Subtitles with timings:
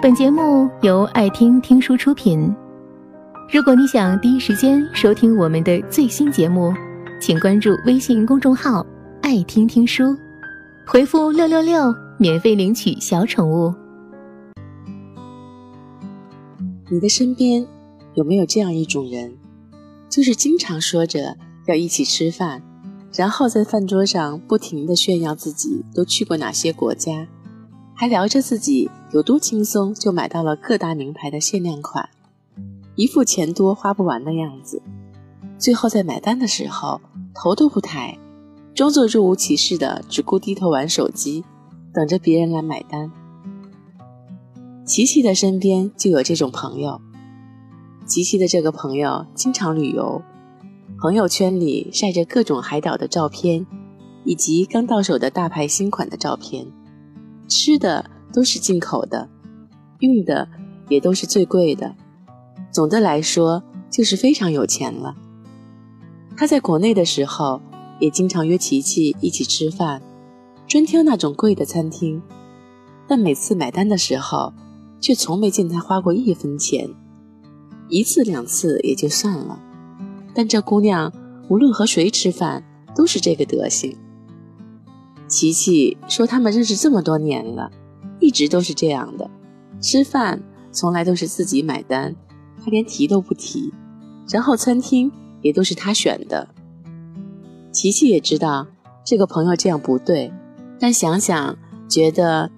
[0.00, 2.54] 本节目由爱听听书出品。
[3.52, 6.72] 如果你想第一时间收听我们的最新节目，
[7.20, 8.86] 请关注微信公众号
[9.22, 10.16] “爱听听书”，
[10.86, 13.74] 回复“六六六”免费领取小宠物。
[16.88, 17.66] 你的身边
[18.14, 19.36] 有没有这样一种人，
[20.08, 21.36] 就是经常说着
[21.66, 22.62] 要一起吃饭，
[23.12, 27.26] 然后在饭桌上不停的炫耀自己都去过哪些国家？
[27.96, 32.10] 还聊着自己有多轻松就买到了各大名牌的限量款，
[32.94, 34.82] 一副钱多花不完的样子。
[35.58, 37.00] 最后在买单的时候
[37.34, 38.18] 头都不抬，
[38.74, 41.42] 装作若无其事的只顾低头玩手机，
[41.92, 43.10] 等着别人来买单。
[44.84, 47.00] 琪琪的身边就有这种朋友。
[48.06, 50.22] 琪琪的这个朋友经常旅游，
[51.00, 53.66] 朋友圈里晒着各种海岛的照片，
[54.24, 56.66] 以及刚到手的大牌新款的照片。
[57.48, 59.28] 吃的都是进口的，
[60.00, 60.48] 用的
[60.88, 61.94] 也都是最贵的。
[62.70, 65.16] 总的来说，就是非常有钱了。
[66.36, 67.60] 他在国内的时候，
[67.98, 70.00] 也经常约琪琪一起吃饭，
[70.66, 72.22] 专挑那种贵的餐厅。
[73.06, 74.52] 但每次买单的时候，
[75.00, 76.88] 却从没见他花过一分钱。
[77.88, 79.58] 一次两次也就算了，
[80.34, 81.10] 但这姑娘
[81.48, 82.62] 无论和谁吃饭，
[82.94, 83.96] 都是这个德行。
[85.26, 87.70] 琪琪说：“他们认识这么多年了，
[88.28, 89.30] 一直都是这样的，
[89.80, 92.14] 吃饭从来都是自己买单，
[92.62, 93.72] 他连提都不提。
[94.28, 96.46] 然后餐厅也都是他选的。”
[97.72, 98.66] 琪琪也知道
[99.02, 100.30] 这个朋友这样不对，
[100.78, 101.56] 但想想
[101.88, 102.50] 觉得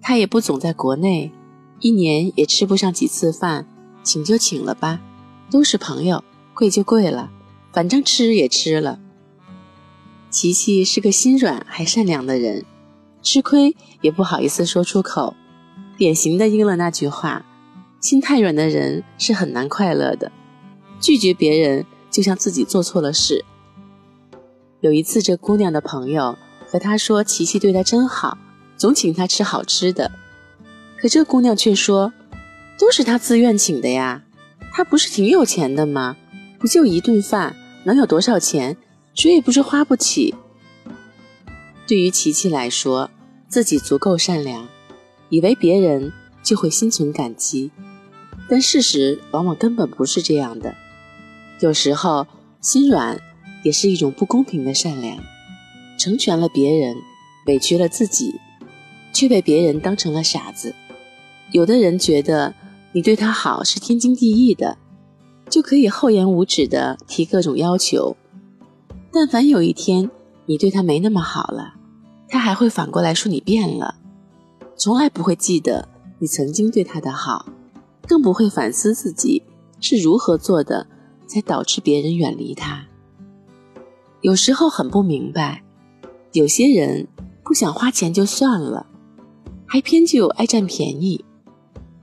[0.00, 1.32] 他也不总在国内，
[1.80, 3.66] 一年也吃不上几次饭，
[4.04, 5.00] 请就请了吧，
[5.50, 6.22] 都是朋友，
[6.54, 7.32] 贵就贵了，
[7.72, 9.00] 反正吃也吃了。
[10.30, 12.64] 琪琪是个心软还善良的人，
[13.22, 15.34] 吃亏也不好意思说出口，
[15.96, 17.44] 典型的应了那句话：
[18.00, 20.30] 心太软的人是很难快乐的。
[21.00, 23.44] 拒绝别人就像自己做错了事。
[24.80, 26.36] 有一次，这姑娘的朋友
[26.66, 28.38] 和她说，琪琪对她真好，
[28.76, 30.10] 总请她吃好吃的。
[31.00, 32.12] 可这姑娘却说，
[32.78, 34.22] 都是她自愿请的呀，
[34.72, 36.16] 她不是挺有钱的吗？
[36.58, 37.54] 不就一顿饭，
[37.84, 38.76] 能有多少钱？
[39.14, 40.34] 谁也不是花不起。
[41.88, 43.10] 对于琪琪来说，
[43.48, 44.68] 自己足够善良，
[45.30, 46.12] 以为别人
[46.42, 47.70] 就会心存感激，
[48.46, 50.74] 但事实往往根本不是这样的。
[51.60, 52.26] 有时候
[52.60, 53.18] 心软
[53.64, 55.16] 也是一种不公平的善良，
[55.98, 56.94] 成全了别人，
[57.46, 58.34] 委屈了自己，
[59.14, 60.74] 却被别人当成了傻子。
[61.52, 62.54] 有的人觉得
[62.92, 64.76] 你对他好是天经地义的，
[65.48, 68.14] 就可以厚颜无耻的提各种要求。
[69.10, 70.10] 但凡有一天
[70.44, 71.76] 你对他没那么好了，
[72.28, 73.94] 他还会反过来说你变了，
[74.76, 77.46] 从来不会记得你曾经对他的好，
[78.06, 79.42] 更不会反思自己
[79.80, 80.86] 是如何做的
[81.26, 82.84] 才导致别人远离他。
[84.20, 85.62] 有时候很不明白，
[86.32, 87.06] 有些人
[87.44, 88.86] 不想花钱就算了，
[89.66, 91.24] 还偏就爱占便宜，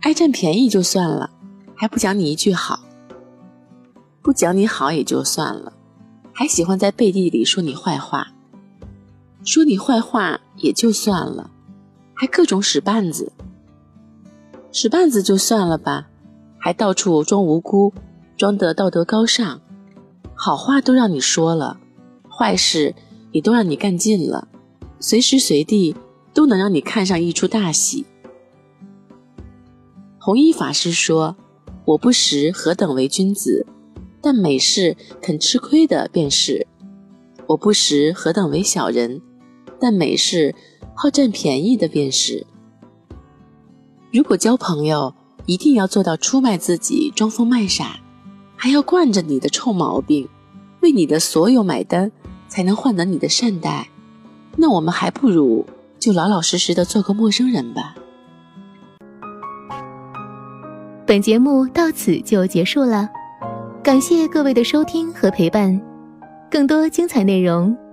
[0.00, 1.30] 爱占便宜就算了，
[1.74, 2.80] 还不讲你一句好，
[4.20, 5.72] 不讲你好也就算了。
[6.32, 8.32] 还喜欢在背地里说你坏话，
[9.44, 11.50] 说你坏话也就算了，
[12.14, 13.32] 还各种使绊子，
[14.70, 16.08] 使绊子就算了吧，
[16.58, 17.92] 还到处装无辜，
[18.36, 19.60] 装得道德高尚，
[20.34, 21.80] 好话都让你说了，
[22.28, 22.94] 坏事
[23.32, 24.48] 也都让你干尽了，
[25.00, 25.96] 随时随地
[26.32, 28.06] 都能让你看上一出大戏。
[30.18, 31.34] 弘一法师说
[31.86, 33.66] ：“我不识何等为君子。”
[34.22, 36.66] 但美事肯吃亏的便是，
[37.46, 39.18] 我不识何等为小人；
[39.80, 40.54] 但美事
[40.94, 42.46] 好占便宜的便是。
[44.12, 45.14] 如果交朋友
[45.46, 48.00] 一定要做到出卖自己、装疯卖傻，
[48.56, 50.28] 还要惯着你的臭毛病，
[50.82, 52.12] 为你的所有买单，
[52.48, 53.88] 才能换得你的善待，
[54.56, 55.64] 那我们还不如
[55.98, 57.94] 就老老实实的做个陌生人吧。
[61.06, 63.08] 本节目到此就结束了。
[63.82, 65.80] 感谢各位的收听和陪伴，
[66.50, 67.76] 更多精彩内容